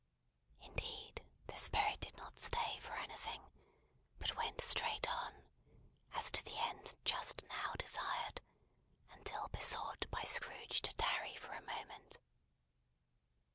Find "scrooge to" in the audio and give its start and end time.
10.23-10.93